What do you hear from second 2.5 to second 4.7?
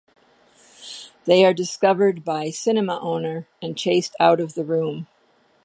cinema owner and chased out of the